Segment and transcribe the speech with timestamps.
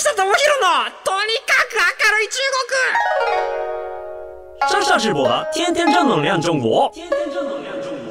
[0.00, 0.32] 下智博の
[1.04, 2.40] とにかく明るい中
[4.64, 6.90] 国上下直播的天天正能量中国。
[6.94, 7.90] 天天正能量中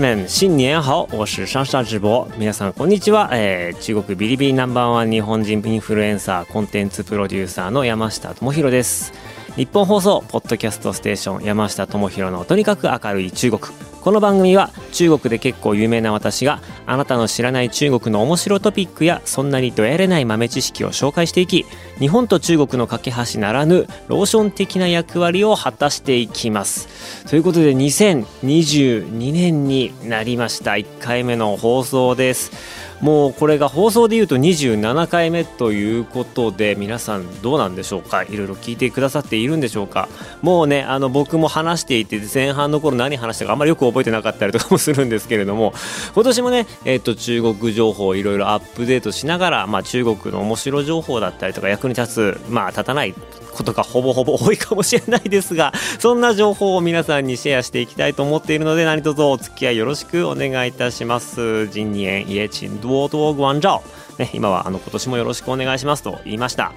[0.00, 2.28] 面、新年好，我是上下直播。
[2.38, 9.12] 皆さんこんにちは、えー、中国ビリビリナンバーワン日本人インフルエンサーコンテンツプロデューサーの山下智博です。
[9.56, 13.93] 日本放送ポッドキャストステーション山下智博のとにかく明るい中国。
[14.04, 21.64] この番組は中国で結構有名な私があなたの知らない中国の面白トピックやそんなにどやれない豆知識を紹介していき
[21.98, 27.24] 日本と中国の架け橋ならぬローション的な役割を果たしていきます。
[27.30, 30.72] ということで2022年になりました。
[30.72, 32.52] 1回目の放送です。
[33.00, 38.22] もうこれが放送で言うと27回目ということで皆さんどうなんでしょうか？
[38.22, 40.08] いろいろ聞いてくださっているんでしょうか？
[40.42, 45.72] もうねあの僕も話していて前半の頃何話したかあんまりよく覚えてなかったりとかもするんですけれども
[46.14, 61.68] 今年もね、えっと中国情報をいろいろアップデートしながら、まあ、中国の面白情報だったりとか役に立つまあ立たないことがほぼほぼ多いかもしれないですがそんな情報を皆さんにシェアしていきたいと思っているので何卒お付き合いよろしくお願いいたします。
[61.68, 63.82] 人年イエチンド多多关照
[64.18, 66.72] ね、今はあの今年もよろしくお願いしますと言いました。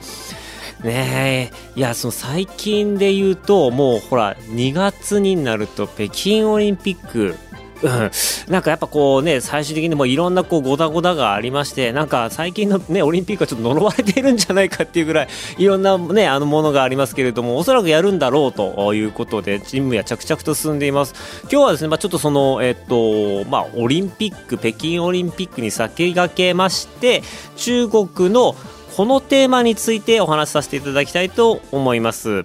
[0.84, 1.80] ねえ。
[1.80, 7.36] いやその最近で言うともうほら2月になると北京オリンピック。
[7.84, 8.12] うん、
[8.52, 21.14] なんかやっぱこうね最終的にもういろんなこうゴダゴダがありましてなんか最近のねオリンピックはちょっと呪われているんじゃないかっていうぐらいいろんなねあのものがありますけれどもおそらくやるんだろうということでチームや着々と進んでいます。
[21.44, 27.22] 今日はですねまあちょっとそのえっとまあオリンピック北京オリンピックに先駆けまして
[27.58, 28.56] 中国の
[28.98, 32.42] このテーマについてお話しさせていただきたいと思います。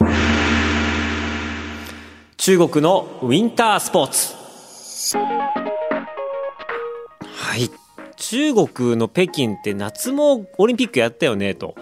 [2.37, 4.35] 中国のウィンタースポーツ。
[5.17, 5.17] は
[7.57, 7.71] い。
[8.17, 11.75] 中国の北京って夏もオリンピックやったよねと。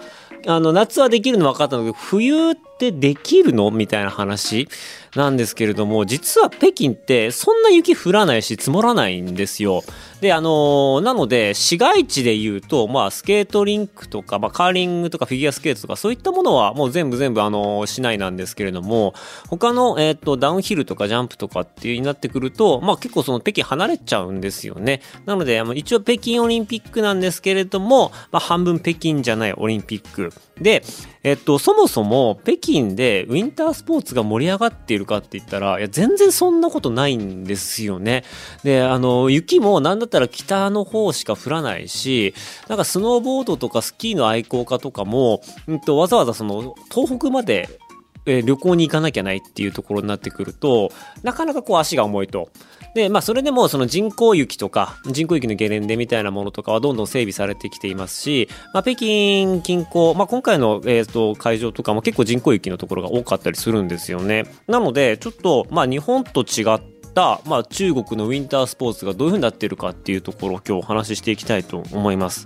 [0.47, 3.71] あの夏はできるの分かったんだけど冬ってできるの？
[3.71, 4.69] みたいな話。
[5.15, 9.83] なんですけれども実は北京ってそんな雪降らないし積もらないんですよ。
[10.21, 19.13] であのーなので市街地で言うと、まあ、スケートリンクとか、まあ、カーリングとかフィギュアスケートとかそういったものはもう全部全部、あのー市内なんですけれども
[19.49, 30.83] 他の、えー、とダウンヒルとかジャンプとかっていうになってくると、まあ、結構その北京離れちゃうんですよねなのであの一応北京オリンピックなんですけれども、まあ、半分北京じゃないオリンピックで、
[31.23, 38.23] えっと、そもそも北京でウィンタースポーツが盛り上がっているかって言ったらいや全然そんなことないんですよね。
[38.63, 42.33] であの雪もなんだったら北の方しか降らないし
[42.67, 47.79] なんかスノーボードとかスキーの愛好家とかも、うん、とわざわざその東北まで
[48.25, 50.91] えー旅行に行かなきゃないっていうところになってくると
[51.23, 52.49] なかなかこう足が重いと。
[52.93, 64.45] でまあそれでもその人工雪とか人工雪のゲレンデみたいなものとかはどんどん整備されてきていますし、まあ、北京近郊、まあ、今回の、えー、と会場とかも結構人工雪のところが多かったりするんですよね。
[64.67, 66.81] なのでちょっと、まあ、日本と違っ
[67.13, 72.45] た、まあ、中国のウィンタースポーツがどういうふうになっているかっていうところを今日お話ししていきたいと思います。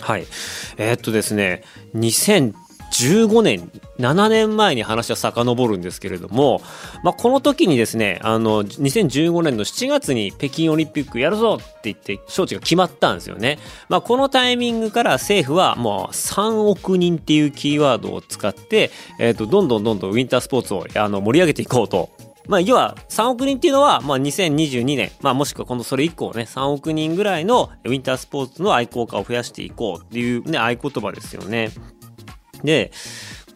[0.00, 0.26] はい。
[0.78, 1.62] えーっとですね、
[2.92, 6.60] 15年、7年前に話は遡るんですけれども、
[7.02, 13.58] まあ、この時にですね、あの、2015年の7月に北京オリンピックやるぞって言って、招致が決まったんですよね。
[13.88, 22.10] まあ、このタイミングから政府はもう3億人っていうキーワードを使って、えーと、どんどんどんどんウィンタースポーツをあの盛り上げていこうと
[22.48, 31.70] まあ、要は3億人っていうのは、まあ、2022年、まあ、もしくはこのそれ以降ね、3億人ぐらいのウィンタースポーツの愛好家を増やしていこうっていうね、合言葉ですよね。
[32.62, 32.92] で、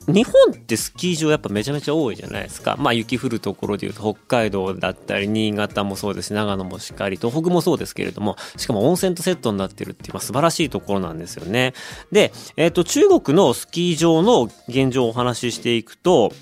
[0.09, 2.77] 日本ってスキー場やっぱめちゃめちゃ多いじゃないですか。
[2.79, 11.75] まあ雪降るところでいうと北海道だったり新潟もそうですし長野もしっかり東北もそうですけれどもしかも温泉とセットになってるっていう、まあ、素晴らしいところなんですよね。
[12.13, 16.33] で、えっ、と中国のスキー場の現状をお話ししていくと、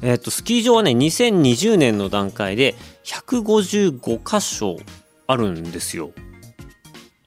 [0.00, 2.74] えっ、とスキー場はね2020年の段階で
[3.04, 4.78] 155箇所
[5.26, 6.12] あるんですよ。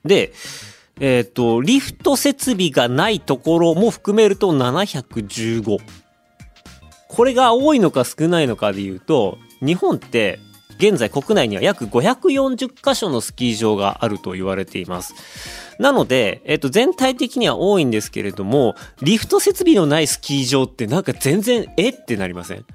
[0.05, 0.33] で、
[0.99, 5.77] えっ、と、リフト設備がないところも含めると715。
[7.07, 10.39] これが多いのか少ないのかで言うと、日本って
[10.77, 15.13] 現在国内には約540箇所のスキー場があると言われています。
[15.79, 22.65] なので、えっと、全体的には多いんですけれども、リフト設備のないスキー場ってなんか全然、えってなりません？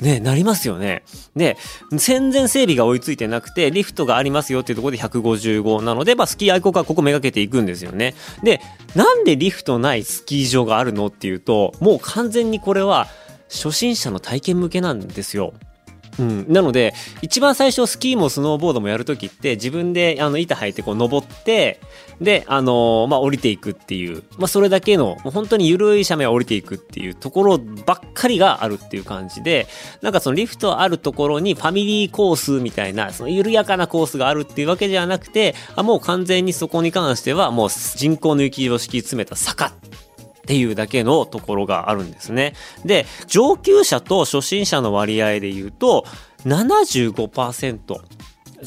[0.00, 1.02] ねなりますよね。
[1.36, 1.56] で、
[1.98, 8.14] 戦前整備が追いついてなくて、リフトがありますよっていうところで155なので、まあ、スキー愛好家はここめがけていくんですよね。
[8.42, 8.60] で、
[8.94, 13.08] なんでリフトないスキー場があるのっていうと、もう完全にこれは、
[13.50, 15.52] 初心者の体験向けなんですよ。
[16.18, 21.80] うん、なので一番最初スキーもスノーボードもやるときって自分であの板履いてこう登って
[22.20, 29.66] であのー、まあ降りていくっていう、まあ、それだけのもう本当に緩い斜面を降りていくっていうところばっかりがあるっていう感じで
[30.02, 39.72] なんかそのリフトあるところにファミリーコースみたいなその緩やかなコースがあるっていうわけじゃなくてあもう完全にそこに関してはもう人工の雪を敷き詰めた坂
[40.50, 42.54] っていうだけのところがあるんですね。
[42.84, 46.04] で、上級者と初心者の割合で言うと、
[46.44, 48.00] 75%。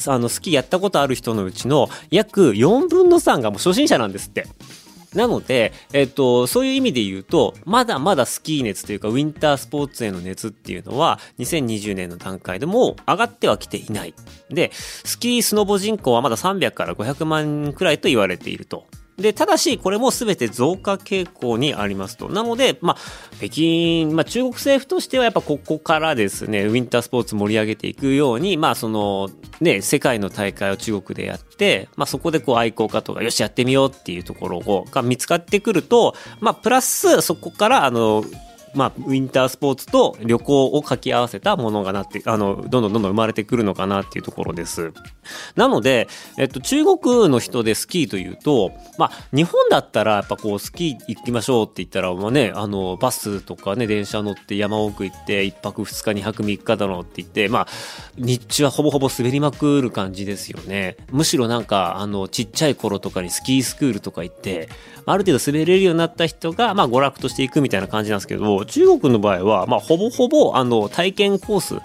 [0.07, 4.47] あの、スキーやったことある人のうちの約4分の3がもう初心者なんですって。
[5.13, 14.13] なので、えっと、そういう意味で言うと、まだまだスキー熱というか、ウィンタースポーツへの熱っていうのは、2020年の段階でも上がってはきていない。
[14.49, 18.85] で、スキースノボ人口はまだ300から500万くらいと言われていると。
[19.17, 22.29] で、ただし、これも全て増加傾向にありますと。
[22.29, 22.97] なので、まあ、
[23.37, 29.29] 北京、まあ、中国政府としてはやっぱここからですね、ウィンタースポーツ盛り上げていくように、まあ、その、
[29.61, 38.23] ね、世界の大会を中国でやって、まあ、そこでこう愛好家とか、よし、やってみようっていうところをが見つかってくると、まあ、プラス、そこから、あの、
[38.73, 44.91] まあ、ウィンタースポーツと旅行を掛け合わせたものがなって、あの、どんどんどんどん生まれてくるのかなっていうところです。
[45.55, 57.67] なので、えっと、中国の人でスキーというと、まあ、日本だったら、やっぱこう、スキー行きましょうって言ったら、まあね、あの、バスとかね、電車乗って山奥行って、1泊2日、2泊3日だろうって言って、まあ、
[58.17, 60.97] 日中はほぼほぼ滑りまくる感じですよね。
[61.11, 64.69] むしろなんか、あの、ちっちゃい頃とかにスキースクールとか行って、
[65.05, 71.75] ある程度滑れるようになった人が、まあ、娯楽としていくみたいな感じなんですけど、中国の場合は、まあ、ほぼほぼ、あの、体験コース、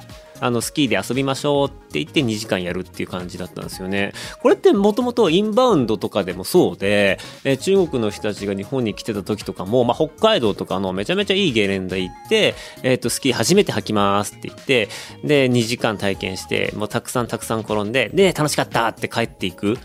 [0.41, 4.13] あの、スキーで遊びましょうって言って2時間やるっていう感じだったんですよね。
[4.43, 14.89] これってもともとインバウンドとかでもそうで、え中国の人たちが日本に来てた時とかも、まあ、北海道とかのめちゃめちゃいいゲレンデ行って、えっ、ー、と、スキー初めて履きますって言って、
[15.25, 19.79] で、2時間体験して、もうたくさんたくさん転んで、で、楽しかったって帰っていく。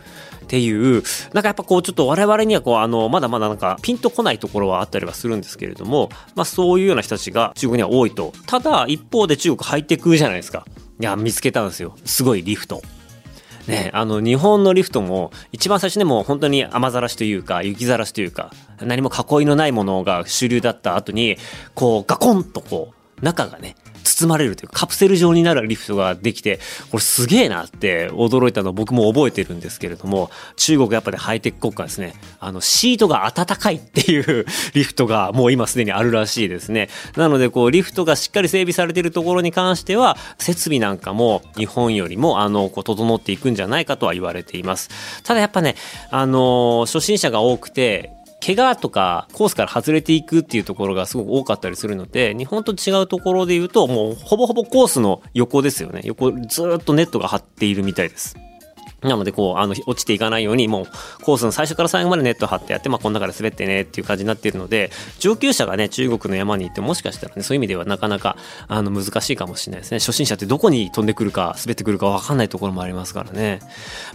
[0.54, 1.02] っていう、
[1.34, 8.34] なんかやっぱこうちょっと我々にはこうあの、まだまだなんかピンとこないところはあったりはするんですけれども、まあそういうような人たちが中国には多いと。
[8.46, 10.64] ただ一方で中国ハイテクじゃないですか。
[11.00, 11.96] いや、見つけたんですよ。
[12.06, 12.84] すごいリフト。
[13.68, 18.52] ね、あの日本のリフトも一番最初でも本当に雨ざらしというか雪ざらしというか
[18.82, 21.38] 何も囲いのないものが主流だった後に
[21.74, 26.60] こうガコンとこう中がね包まれるというかカプセル状になるリフトができて
[26.92, 32.14] これすげえなって驚いたのを僕も覚えてるんですけれども中国やっぱりハイテク国家ですね。
[32.40, 36.90] あのシートが暖かいっていうリフトがもう今すでにあるらしいですね。
[37.16, 44.90] なのでこうリフトがしっかり整備されているところに関しては設備なんかも日本よりもあのこう整っていくんじゃないかとは言われています。
[45.24, 45.76] ただやっぱね
[46.10, 48.12] あの初心者が多くて
[48.46, 56.02] 怪我とかコースから外れていくっていうところがすごく多かったりするので、日本と違うところで言うと、もうほぼほぼコースの横ですよね。
[56.04, 58.36] 横ずっとネットが張っているみたいです。
[59.04, 60.86] なので、こう、あの、落ちていかないように、もう、
[61.24, 70.00] コースの最初から最後までネット張ってやって、まあ、この中で滑ってねっていう感じになっているので、上級者がね、中国の山に行って、もしかしたらね、そういう意味ではなかなか、あの、難しいかもしれないですね。
[70.00, 73.60] 初心者ってどこに飛んでくるか、滑ってくるかわかんないところもありますからね。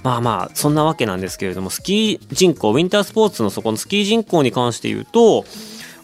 [0.03, 5.45] まあまあ、そんなわけなんですけれども、スキー人口、ウィンタースポーツのそこのスキー人口に関して言うと、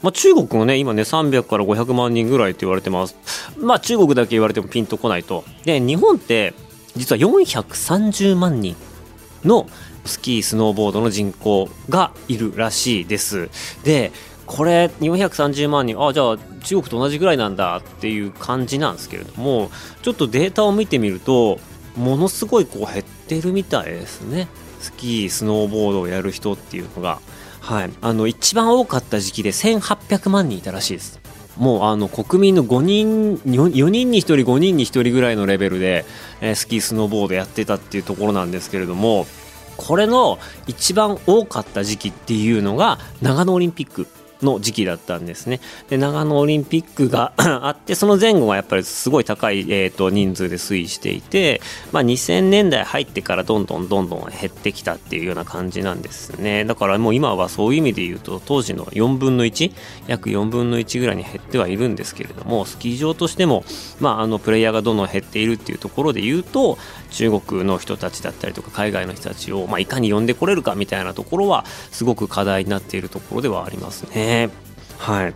[0.05, 3.17] まあ、中国もね、今ね、300から500万人ぐらいって言われてます。
[3.57, 5.45] まあ、中国だけ言われてもピンとこないと。
[5.64, 6.53] で、日本って、
[6.97, 8.77] 実は430万人
[9.45, 9.67] の
[10.05, 13.51] スキースノーボードの人口がいるらしいです。
[13.85, 14.13] で
[14.47, 19.71] これ430万人あじゃあ中国と同じぐらいなんだっていう感じなんですけれども
[20.03, 21.59] ちょっとデータを見てみると
[21.97, 24.49] ものすごいこう減ってるみたいですね。
[24.81, 27.21] スキースノーボードをやる人っていうのが。
[27.61, 27.91] はい。
[28.03, 31.19] あの一番多かった時期で1800万人いたらしいです。
[31.56, 36.04] もうあの国民の5人 4, 人に1人5人に1人ぐらいのレベルで、
[36.40, 39.26] えー、スキースノーボードやってたっていうところなんですけれども
[39.76, 44.06] これの一番多かった時期っていうのが長野オリンピック。
[44.43, 45.61] の時期だったんですね。
[45.88, 51.61] で長野オリンピックが あってその前後はやっぱりすごい高い、えーと、人数で推移していて、
[51.93, 59.73] まあ、2000年代入ってからどんどんどんどん減ってきたっていうような感じなんですねだからもう今はそういう意味で言うと当時の4分の1
[60.07, 63.64] 約4分の1ぐらいに減ってはいるんですけれどもスキー場としても、
[64.00, 66.79] まあ、あのプレイヤーがどんどん減っているっていうところで言うと
[67.14, 74.50] 中国の人たちだったりとか海外の人たちを、まあ、いかに呼んでこれるかみたいなところはすごく課題になっているところではありますね。
[74.99, 75.35] はい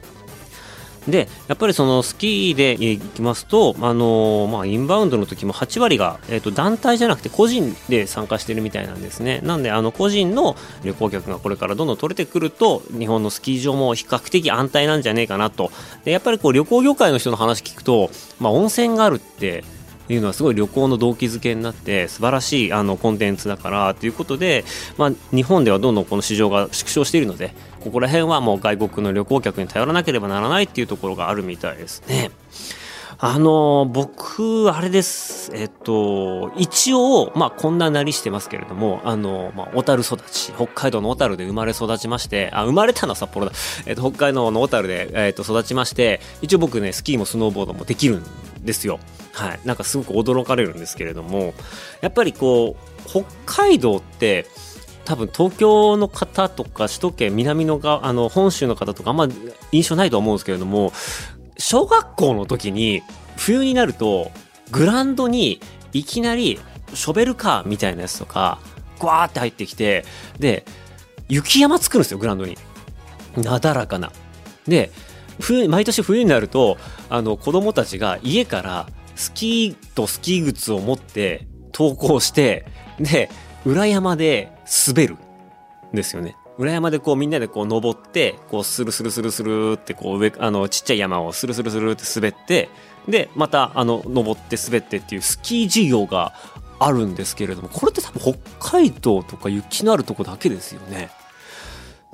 [1.06, 10.54] でやっぱりそのスキーで行きますと、あのーまあ、インバウンドの時も8割が、えー、と団体じゃなくて個人で参加してるみたいなんですねなんであの個人の
[10.85, 15.70] 旅行客がこれからどんどん取れてくると日本のスキー場も比較的安泰なんじゃねえかなと
[16.04, 19.64] でやっぱりこう旅行業界の人の話聞くと、まあ、温泉があるって
[20.09, 24.65] いうのはすごい旅行の動機づけになって素晴らしいあのコンテンツだからということで、
[24.97, 32.31] まあ、日本ではどんどんこの市場が縮小しているのでここら辺はもう外国の旅行客に頼らなければならないっていうところがあるみたいですね。
[33.21, 43.53] あの僕あれですえっと一応まあこんななりしてますけれどもあのまあ小樽育ち北海道の小樽で生まれ育ちましてあ生まれたのは札幌だ、
[43.87, 48.25] えっと、北海道の小樽で、えっと、育ちまして一応僕ねスキーもスノーボードもできるん
[48.68, 49.00] ですよ。
[49.32, 49.60] はい。
[49.64, 51.54] なんかすごく驚かれるんですけれども
[52.00, 54.46] やっぱりこう北海道って
[55.04, 59.28] 多分東京の方とか首都圏南のがあの本州の方とかあんま
[59.72, 60.92] 印象ないと思うんですけれども
[61.56, 63.02] 小学校の時に
[63.37, 64.30] 冬になると
[64.70, 65.60] グランドに
[65.94, 66.60] いきなり
[66.92, 68.58] ショベルカーみたいなやつとか
[69.00, 70.04] グワーって入ってきて
[70.38, 70.64] で
[71.28, 72.56] 雪山作るんですよグランドに。
[73.37, 74.10] なだらかな。
[74.66, 74.90] で
[75.40, 76.76] 冬毎年冬になると
[77.09, 82.66] あの子供たちが家からスキーとスキー靴を持って登校して
[82.99, 83.30] で
[83.64, 84.52] 裏山で
[84.87, 85.16] 滑る
[85.92, 92.68] んですよね裏山でこうみんなでこう登ってこうスルスルスルスルってこう上あのちっちゃい山をスルスルスルって滑って
[93.09, 96.35] でまたあの登って滑ってっていうスキー事業が
[96.80, 101.11] あるんですけれどもこれって多分北海道とか雪のあるとこだけですよね。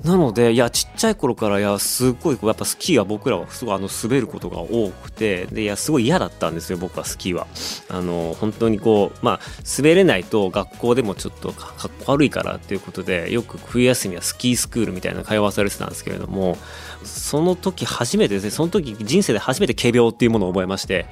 [0.03, 7.47] なのでいやちっちゃい頃からいやすごいやっぱスキーは僕らはすごいあの滑ることが多くてでいやすごい嫌だったんですよ僕はスキーは。
[7.89, 9.39] あの本当にこうまあ
[9.77, 16.57] 滑れないと学校でもちょっとかっこ悪いからっていうことでよく冬休みはスキースクールみたいな通わされてたんですけれども
[17.03, 21.05] その時初めてですねその時人生で初めて仮病っていうものを覚えまして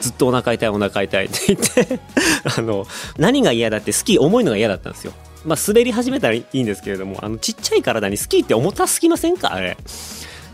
[0.00, 2.00] ずっとお腹痛いお腹痛いって言って
[2.58, 5.12] あの何が嫌だってスキー重いのが嫌だったんですよ。
[5.46, 9.54] まあ、滑り始めたらいいんですけれどもあのちっちゃい体にスキーって重たすぎませんか？
[9.54, 9.76] あれ。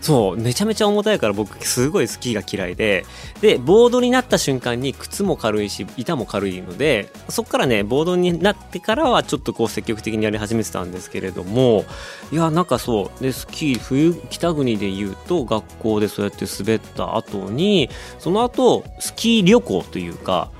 [0.02, 3.04] そうめちゃめちゃ重たいから僕すごいスキーが嫌いで。
[3.40, 11.84] でボードになった瞬間に靴も軽いし板も軽いのでそっからねボードになってからはちょっとこう積極的にやり始めてたんですけれども
[12.32, 13.22] いやなんかそう。
[13.22, 20.50] でスキー冬北国で言うと学校でそうやって滑った後にその後スキー旅行というか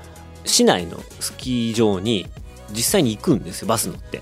[0.45, 2.27] 市内のスキー場に
[2.73, 4.21] 実際に行くんですよバス乗って。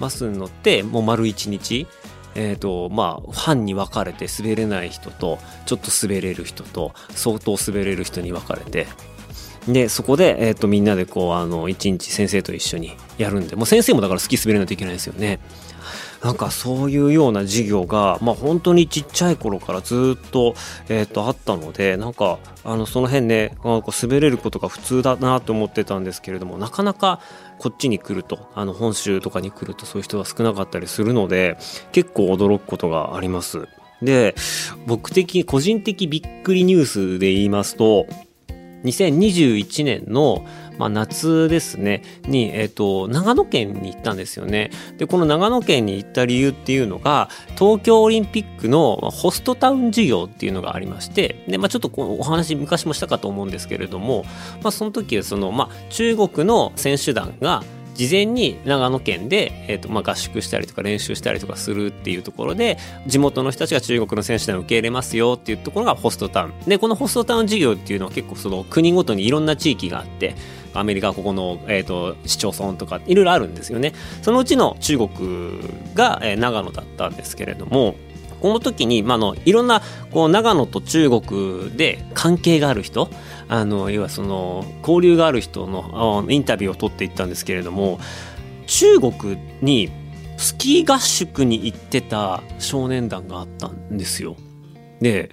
[0.00, 1.86] バスに乗ってもう丸一日
[2.34, 8.86] えーとまあ、ファンに分かれて滑れない人とちょっと滑れる人と相当滑れる人に分かれて。
[9.66, 13.56] でそこで、えーと、みんなでこうあの一日先生と一緒にやるんで。
[13.56, 15.40] もう先生もだから好き滑れないといけないですよね。
[16.22, 20.54] なんかそういうような授業が、まあ、本当にちっちゃい頃からずっと,、
[20.88, 27.20] えー、とあったのでなんかあのその辺ねなんか滑れることが普通だなと思ってたんですけれどもなかなか
[27.58, 31.56] こっちに来るとあの本州とかに来るとそういう人が少なかったりするので
[31.92, 33.68] 結構驚くことがあります。
[34.02, 34.36] で
[34.86, 38.06] 僕的個人的びっくりニュースで言いますと
[38.84, 40.46] 2021年の
[40.78, 42.02] まあ、夏ですね。
[42.26, 44.70] に、えーと、長野県に行ったんですよね。
[44.96, 54.24] でこの長野県に行った理由っていうのが東京オリンピックのホストタウン事業っていうのがありましてで、まあ、ちょっとこのお話昔もしたかと思うんですけれども、
[54.62, 57.62] まあ、その時その、まあ、中国の選手団が
[57.98, 62.78] 事前に長野県で、えーとまあ、合宿したりとか練習したりとかするっていうところで
[63.08, 66.52] 地元の人たちが中国の選手団を受け入れますよっていうところがホストタウン。
[66.60, 70.36] でこのホストタウン事業っていうのは結構その国ごとにいろんな地域があって
[70.74, 73.94] アメリカここの、えーと、市町村とかいろいろあるんですよね。
[74.22, 75.08] そのうちの中国
[75.94, 77.96] が、えー、長野だったんですけれども
[78.40, 83.08] この時に、まあの、いろんなこう長野と中国で関係がある人
[83.48, 87.98] あの要はその交流がある人のインタビューを取っていったんですけれども
[88.66, 89.90] 中国に
[90.36, 94.36] スキー合宿に行ってた少年団があったんですよ。
[95.00, 95.30] で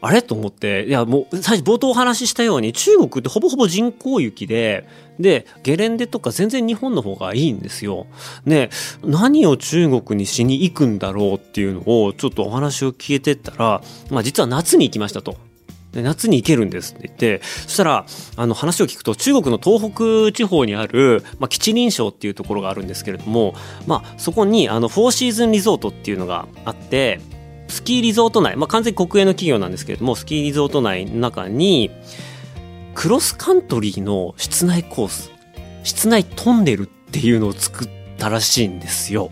[0.00, 0.22] あれ？
[0.22, 8.06] と思って、いやもう最初冒頭お話ししたように中国ってほぼほぼ人工雪で、で、ゲレンデとか全然日本の方がいいんですよ。
[8.46, 8.70] で、
[9.02, 15.36] 何を中国にしに行くんだろうっていうのをちょっとお話を聞いてったら、まあ実は夏に行きましたと。
[15.92, 18.04] 夏に行けるんですって言ってそしたら
[18.36, 23.54] あの話を聞くと中国の東北地方にある、まあ、吉林省っていうところがあるんですけれども、
[23.86, 27.18] まあ、そこにあのフォーシーズンリゾートっていうのがあって
[27.68, 31.90] スキーリゾート内、まあ、完全に国営の企業なんですけれども、スキーリゾート内の中に、
[32.94, 35.30] クロスカントリーの室内コース、
[35.82, 39.30] 室内トンネルっていうのを作ったらしいんですよ。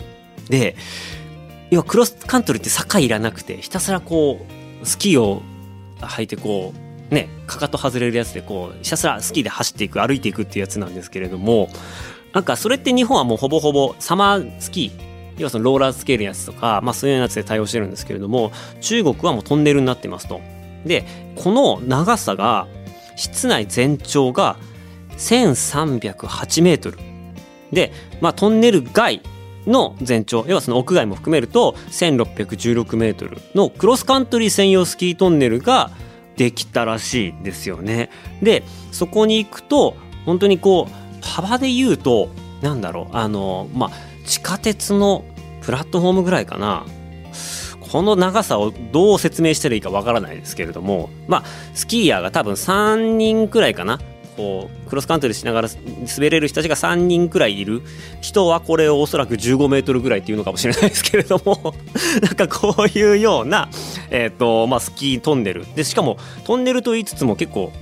[0.48, 0.76] で、
[1.70, 4.40] 要はクロスカントリーって坂いらなくて、ひたすらこ
[4.82, 5.42] う、スキーを
[6.00, 6.72] 履いてこ
[7.10, 11.68] うねかかと外れるやつでこうひたすらスキーで走っていく歩いていくっていうやつなんですけれども
[12.32, 15.03] なんかそれって日本はもうほぼほぼサマースキー
[15.38, 20.40] 要はそのローラースケールのやつとか、まあ、そういうやつで対応してるんですけれども中国はもうトンネルになってますと。
[20.84, 22.66] でこの長さが
[23.16, 24.56] 室内全長が
[25.16, 26.98] 1308メートル
[27.72, 29.22] で、まあ、トンネル外
[29.66, 35.90] の全長要はその屋外も含めると1616メートルのクロスカントリー専用スキートンネルが
[36.36, 38.10] できたらしいですよね。
[38.42, 42.28] でそこに行くと本当にこう幅で言うと
[42.60, 43.90] なんだろうあのまあ
[44.24, 45.24] 地下鉄の
[45.62, 46.84] プラットフォームぐらいかな。
[47.94, 54.00] この長さをどう説明したらいいかわからないですけれどもまあスキーヤーが多分3人くらいかな。
[54.36, 55.68] こうクロスカントリーしながら
[56.16, 57.82] 滑れる人たちが3人くらいいる。
[58.20, 61.72] 人はこれをおそらく15メートルぐらいっていうのかもしれないですけれども
[62.20, 63.68] なんかこういうような、
[64.10, 65.64] えーとまあ、スキートンネル。
[65.76, 67.72] でしかもトンネルと言いつつも結構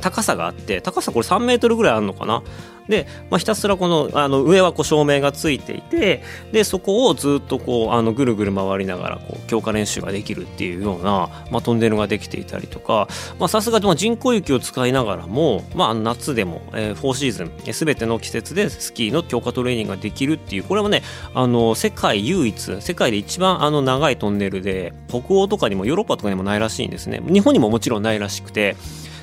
[0.00, 2.44] 高さがあって高さこれ3メートルぐらいあるのかな。
[2.88, 13.08] で、まあ、ひたすらこのあの上はこう照明がついていてでそこをずっとこうあのぐるぐる回りながらこう強化練習ができるっていうような、まあ、トンネルができていたりとか
[13.48, 21.02] さすが人工雪を使いながらも、まあ、夏でも、えー、4シーズンすべての季節でスキーの強化トレーニングができるっていうこれもね
[21.34, 27.20] あの世界唯一世界で一番あの長いトンネルで北欧とかにもヨーロッパとかにもないらしいんですね。
[27.26, 28.76] 日本にももちろんないらしくて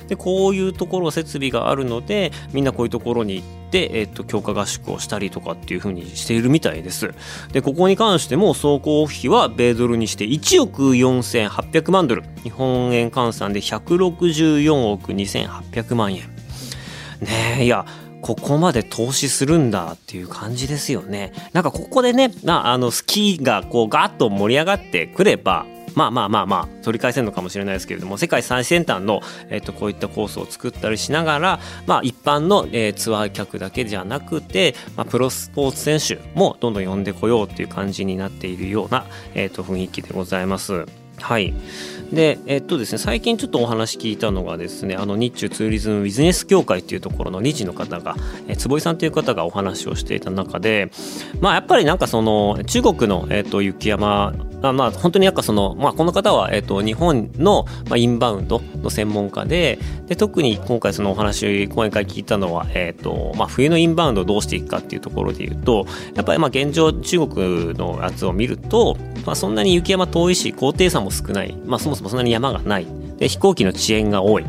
[0.08, 7.14] でこういうところ設備があるのでみんなこういうところに行って、えっと、強化合宿をしたりとかっていう風にしているみたいです。
[7.52, 12.22] でここに関しても総工費は米ドルにして1億4800万ドル。
[12.42, 16.22] 日本円換算で164億2800万円。
[17.20, 17.86] ねえいや
[18.24, 21.34] ここまで投資するんだっていう感じですよね。
[21.52, 40.86] なんかここでね、まあ、のスキーがこうガッと盛り上がってくればまあまあまあまあ取り返せるのかもしれないですけれども世界最先端の、えー、とこういったコースを作ったりしながら、まあ、一般の、えー、ツアー客だけじゃなくて、まあ、プロスポーツ選手もどんどん呼んでこようっていう感じになっているような、えー、と雰囲気でございます。
[41.20, 41.54] はい
[42.14, 48.16] でえっとですね最近ちょっとお話聞いたのがですねあの日中ツーリズムビジネス協会っていうところの理事の方が、
[48.48, 50.90] え坪井さんという方がお話をしていた中で
[51.40, 54.32] まあやっぱりなんかその中国の、えっと、雪山
[54.68, 72.86] あ、まあ本当になんかその、まあ、この方は、えっと、日本の、まあ、インバウンドの専門家でで特に今回そのお話講演会聞いたのは、えっとまあ、冬のインバウンドをどうしていくかっていうところで言うとやっぱりまあ現状中国のやつを見ると、まあ、そんなに雪山遠いし高低差も少ない、まあ、そもそもそんなに山がない。
[73.18, 74.44] で飛行機の遅延が多い。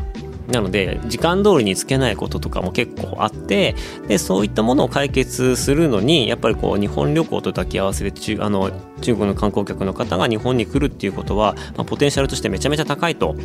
[0.48, 3.74] なので時間通りにつけないこととかも結構あって
[4.06, 13.36] でそういったものを解決するのにやっぱりこう日本旅行と抱き合わせで中あの中国の観光客の方が日本に来るっていうことは、まあ、ポテンシャルとしてめちゃめちゃ高いと。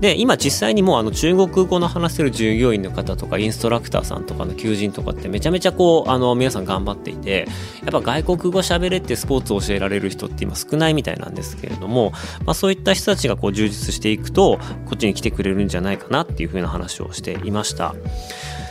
[0.00, 7.46] で今実際にもうあの中国語の話せる従業員の方とかインストラクターさんとかの求人とかってめちゃめちゃこうあの皆さん頑張っていて
[7.82, 12.12] やっぱ外国語喋れってスポーツを教えられる人って今少ないみたいなんですけれども、
[12.44, 17.94] まあ、そういった人たちがこう充実していくとこっちに来てくれるんじゃないかなっていうふうな話をしていました。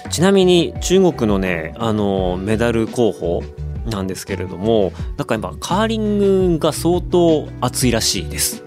[0.09, 3.43] ちなみに中国のねあのメダル候補
[3.89, 8.63] なんですけれどもなんか今カーリングが相当熱いらしいです。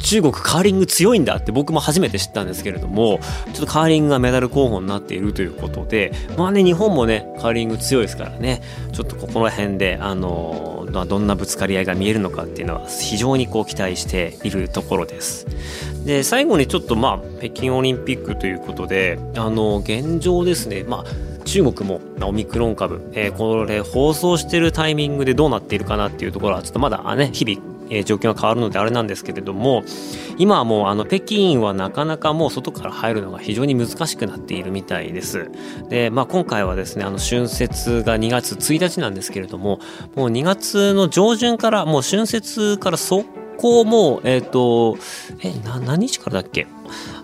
[0.00, 3.20] 中国カーリング強いんだって僕も初めて知ったんですけれども
[3.52, 15.46] ちょっとカーリングがメダル候補になっているということでまあね日本もねカーリング強いですからねちょっとここら辺であのどんなぶつかり合いが見えるのかっていうのは非常にこう期待しているところです。
[16.04, 29.82] で最後にちょっとまあ北京オリンピックということであの現状ですねまあ中国もオミクロン株、えー、これ放送してるタイミングでどうなっているかなっていうところはちょっとまだね日々え状況が変わるのであれなんですけれども
[30.38, 35.50] 今はもうあの北京はなかなかもう外から入るのが非常に難しくなっているみたいです。
[35.88, 39.80] で、まあ、今回はですねあの春節が2月1日なんですけれども
[40.14, 43.24] もう2月の上旬からもう春節から速
[43.60, 44.96] 攻もえっ、ー、と
[45.42, 46.66] えな何日からだっけ？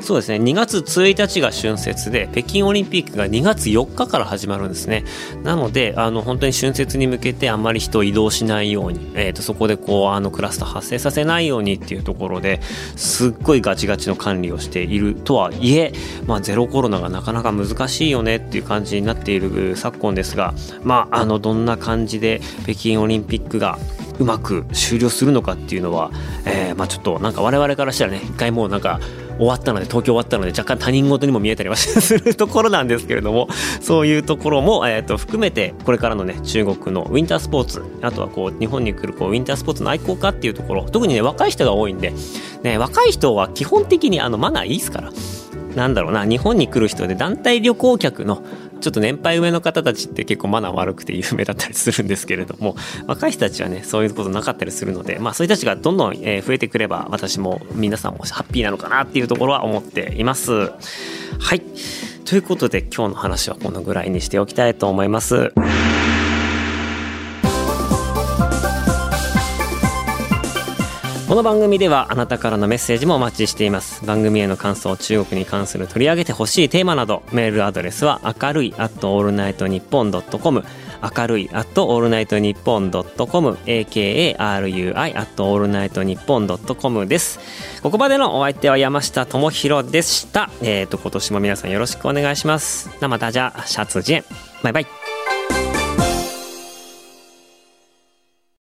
[0.01, 0.37] そうですね。
[0.37, 5.05] 2月1日が春節で北京オリンピックが2月4日から始まるんですね。
[5.43, 12.61] なのであの本当に春節に向けてあんまり人を移動しないように、えーと、そこでこうあのクラスター発生させないようにっていうところで
[12.97, 15.93] すっごいガチガチの管理をしているとはいえ、
[16.27, 23.79] まあ、ゼロコロナがなかなか難しいよねっていう感じになっている昨今ですが、まあ、あのどんな感じで北京オリンピックが
[24.19, 26.11] うまく終了するのかっていうのは、
[26.45, 29.01] えー、まあ、ちょっとなんか我々からしたらね一回もうなんか
[29.39, 33.49] 終わったので東京終わったので若干他人事にも見えたりはするところなんですけれども
[33.81, 42.13] そういうところも、えー、と含めてこれからのね中国のウィンタースポーツあとはこう日本に来るこうウィンタースポーツの愛好家っていうところ特にね若い人が多いんで、
[42.63, 45.13] ね、若い人は基本的にあのマナーいいですから。
[45.77, 48.43] なんだろうな日本に来る人で団体旅行客の
[48.81, 60.53] ちょっと年配上の方たちって結構マナー悪くて有名だったりするんですけれども 若い人たちはねそういうことなかったりするのでまあそういう人たちがどんどん増えてくれば私も皆さんもハッピーなのかなっていうところは思っています。
[60.53, 61.63] はい。
[62.25, 65.53] ということで今日の話はこのぐらいにしておきたいと思います。
[71.37, 74.07] この番組ではあなたからのメッセージもお待ちしています。
[74.07, 80.65] 番組への感想中国に関する取り上げてほしいテーマなどメールアドレスは明るい at all night ニッポンドットコム
[81.15, 87.39] 明るい at all night ニッポンドットコム AKARUI at all night ニッポンドットコムです。
[87.83, 90.49] ここまでのお相手は山下智博でした。
[90.63, 92.89] えっ、ー、と今年も皆さんよろしくお願いします。
[93.03, 94.25] 那么大家下次见
[94.63, 95.06] バイバイ。